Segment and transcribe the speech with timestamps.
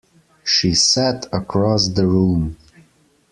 [0.43, 2.57] She sat across the room.